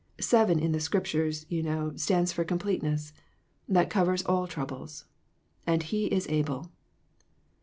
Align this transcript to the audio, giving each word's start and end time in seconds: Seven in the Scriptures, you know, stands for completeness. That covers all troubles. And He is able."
Seven 0.19 0.57
in 0.57 0.71
the 0.71 0.79
Scriptures, 0.79 1.45
you 1.47 1.61
know, 1.61 1.93
stands 1.95 2.33
for 2.33 2.43
completeness. 2.43 3.13
That 3.69 3.91
covers 3.91 4.23
all 4.23 4.47
troubles. 4.47 5.05
And 5.67 5.83
He 5.83 6.07
is 6.07 6.27
able." 6.27 6.71